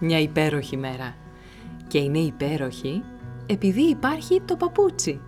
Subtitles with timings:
[0.00, 1.14] μια υπέροχη μέρα.
[1.86, 3.02] Και είναι υπέροχη
[3.46, 5.20] επειδή υπάρχει το παπούτσι.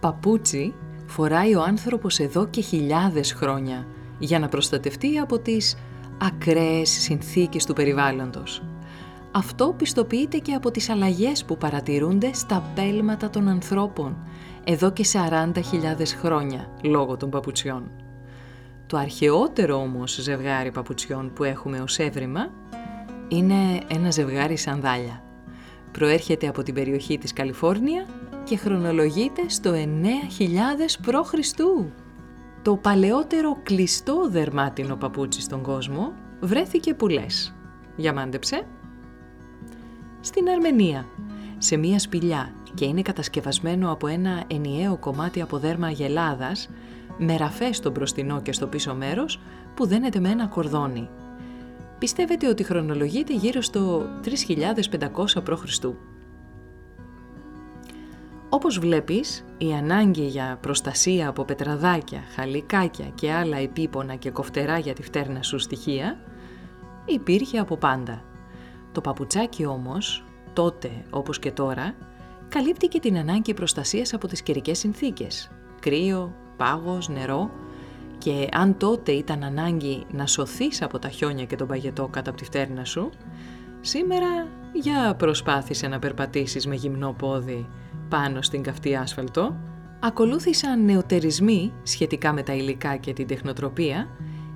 [0.00, 0.74] Παπούτσι
[1.06, 3.86] φοράει ο άνθρωπος εδώ και χιλιάδες χρόνια
[4.18, 5.76] για να προστατευτεί από τις
[6.20, 8.62] ακραίες συνθήκες του περιβάλλοντος.
[9.32, 14.16] Αυτό πιστοποιείται και από τις αλλαγές που παρατηρούνται στα πέλματα των ανθρώπων
[14.64, 15.60] εδώ και 40.000
[16.20, 17.90] χρόνια λόγω των παπουτσιών.
[18.86, 22.50] Το αρχαιότερο όμως ζευγάρι παπουτσιών που έχουμε ως έβριμα
[23.36, 25.22] είναι ένα ζευγάρι σανδάλια.
[25.92, 28.06] Προέρχεται από την περιοχή της Καλιφόρνια
[28.44, 29.76] και χρονολογείται στο 9000
[31.02, 31.32] π.Χ.
[32.62, 37.54] Το παλαιότερο κλειστό δερμάτινο παπούτσι στον κόσμο βρέθηκε που λες.
[37.96, 38.66] Για μάντεψε.
[40.20, 41.06] Στην Αρμενία,
[41.58, 46.68] σε μία σπηλιά και είναι κατασκευασμένο από ένα ενιαίο κομμάτι από δέρμα αγελάδας
[47.18, 49.40] με ραφές στο μπροστινό και στο πίσω μέρος
[49.74, 51.08] που δένεται με ένα κορδόνι
[52.02, 54.30] πιστεύετε ότι χρονολογείται γύρω στο 3500
[55.44, 55.84] π.Χ.
[58.48, 64.92] Όπως βλέπεις, η ανάγκη για προστασία από πετραδάκια, χαλικάκια και άλλα επίπονα και κοφτερά για
[64.92, 66.20] τη φτέρνα σου στοιχεία
[67.04, 68.22] υπήρχε από πάντα.
[68.92, 71.94] Το παπουτσάκι όμως, τότε όπως και τώρα,
[72.48, 75.50] καλύπτει και την ανάγκη προστασίας από τις καιρικές συνθήκες.
[75.80, 77.50] Κρύο, πάγος, νερό
[78.24, 82.38] και αν τότε ήταν ανάγκη να σωθείς από τα χιόνια και τον παγετό κάτω από
[82.38, 83.10] τη φτέρνα σου,
[83.80, 87.68] σήμερα για προσπάθησε να περπατήσεις με γυμνό πόδι
[88.08, 89.56] πάνω στην καυτή άσφαλτο,
[90.00, 94.08] ακολούθησαν νεοτερισμοί σχετικά με τα υλικά και την τεχνοτροπία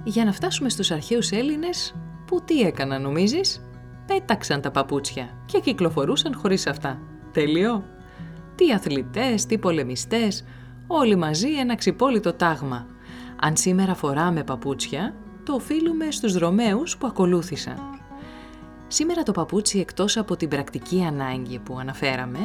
[0.05, 1.95] για να φτάσουμε στους αρχαίους Έλληνες
[2.27, 3.63] που τι έκαναν νομίζεις,
[4.07, 6.99] πέταξαν τα παπούτσια και κυκλοφορούσαν χωρίς αυτά.
[7.33, 7.85] Τέλειο!
[8.55, 10.45] Τι αθλητές, τι πολεμιστές,
[10.87, 12.87] όλοι μαζί ένα ξυπόλυτο τάγμα
[13.41, 17.79] αν σήμερα φοράμε παπούτσια, το οφείλουμε στους δρομέους που ακολούθησαν.
[18.87, 22.39] Σήμερα το παπούτσι εκτός από την πρακτική ανάγκη που αναφέραμε,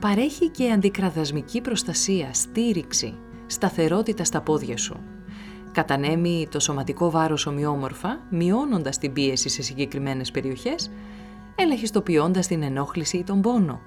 [0.00, 3.14] παρέχει και αντικραδασμική προστασία, στήριξη,
[3.46, 5.00] σταθερότητα στα πόδια σου.
[5.72, 10.90] Κατανέμει το σωματικό βάρος ομοιόμορφα, μειώνοντας την πίεση σε συγκεκριμένες περιοχές,
[11.54, 13.80] ελαχιστοποιώντας την ενόχληση ή τον πόνο,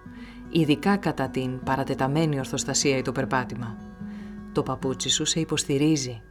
[0.50, 3.78] ειδικά κατά την παρατεταμένη ορθοστασία ή το περπάτημα.
[4.58, 6.22] Το παπούτσι σου σε υποστηρίζει.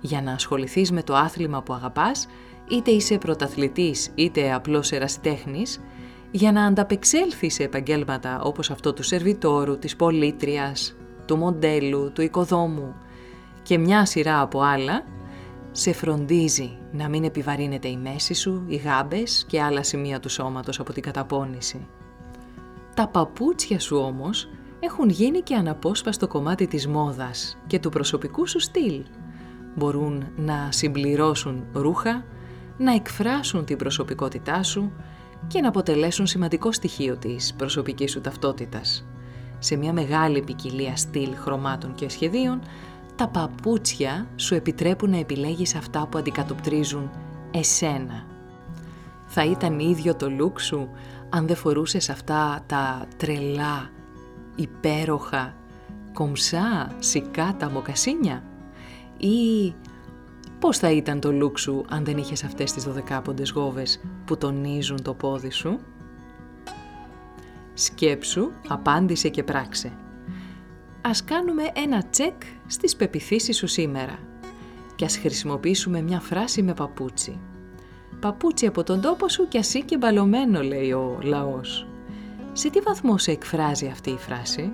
[0.00, 2.26] Για να ασχοληθείς με το άθλημα που αγαπάς,
[2.68, 5.80] είτε είσαι πρωταθλητής είτε απλός ερασιτέχνης,
[6.30, 12.94] για να ανταπεξέλθεις σε επαγγέλματα όπως αυτό του σερβιτόρου, της πολίτριας, του μοντέλου, του οικοδόμου
[13.62, 15.04] και μια σειρά από άλλα,
[15.72, 20.80] σε φροντίζει να μην επιβαρύνεται η μέση σου, οι γάμπες και άλλα σημεία του σώματος
[20.80, 21.86] από την καταπώνηση.
[22.94, 24.48] Τα παπούτσια σου όμως
[24.80, 29.02] έχουν γίνει και αναπόσπαστο κομμάτι της μόδας και του προσωπικού σου στυλ.
[29.74, 32.24] Μπορούν να συμπληρώσουν ρούχα,
[32.78, 34.92] να εκφράσουν την προσωπικότητά σου
[35.46, 39.06] και να αποτελέσουν σημαντικό στοιχείο της προσωπικής σου ταυτότητας.
[39.58, 42.60] Σε μια μεγάλη ποικιλία στυλ χρωμάτων και σχεδίων,
[43.16, 47.10] τα παπούτσια σου επιτρέπουν να επιλέγεις αυτά που αντικατοπτρίζουν
[47.50, 48.26] εσένα.
[49.26, 50.88] Θα ήταν ίδιο το look σου
[51.28, 53.90] αν δεν φορούσες αυτά τα τρελά
[54.56, 55.54] υπέροχα,
[56.12, 58.42] κομψά, σικάτα, μοκασίνια;
[59.18, 59.74] Ή
[60.58, 65.02] πώς θα ήταν το λουκ σου αν δεν είχες αυτές τις δωδεκάποντες γόβες που τονίζουν
[65.02, 65.78] το πόδι σου;
[67.74, 69.92] Σκέψου, απάντησε και πράξε.
[71.02, 74.18] Ας κάνουμε ένα τσεκ στις πεπιθήσεις σου σήμερα
[74.94, 77.40] και ας χρησιμοποιήσουμε μια φράση με παπούτσι.
[78.20, 81.86] Παπούτσι από τον τόπο σου κι ασύ και μπαλωμένο λέει ο λαός.
[82.58, 84.72] Σε τι βαθμό σε εκφράζει αυτή η φράση;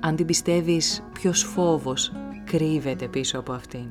[0.00, 2.12] Αν την πιστεύεις ποιος φόβος
[2.44, 3.86] κρύβεται πίσω από αυτήν;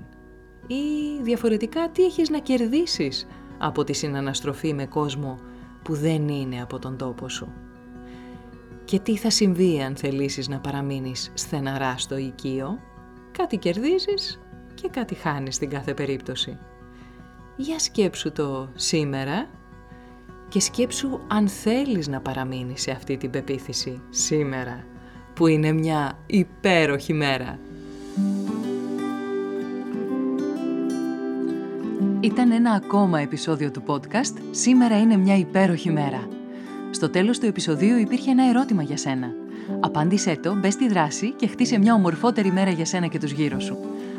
[0.67, 3.27] Ή διαφορετικά τι έχεις να κερδίσεις
[3.57, 5.39] από τη συναναστροφή με κόσμο
[5.83, 7.53] που δεν είναι από τον τόπο σου;
[8.85, 12.79] Και τι θα συμβεί αν θελήσεις να παραμείνεις στεναρά στο οικείο,
[13.31, 14.39] κάτι κερδίζεις
[14.73, 16.57] και κάτι χάνεις στην κάθε περίπτωση.
[17.55, 19.47] Για σκέψου το σήμερα
[20.49, 24.83] και σκέψου αν θέλεις να παραμείνεις σε αυτή την πεποίθηση σήμερα,
[25.33, 27.59] που είναι μια υπέροχη μέρα.
[32.19, 36.27] Ήταν ένα ακόμα επεισόδιο του podcast «Σήμερα είναι μια υπέροχη μέρα».
[36.91, 39.33] Στο τέλος του επεισοδίου υπήρχε ένα ερώτημα για σένα.
[39.79, 43.59] Απάντησέ το, μπες στη δράση και χτίσε μια ομορφότερη μέρα για σένα και τους γύρω
[43.59, 43.77] σου.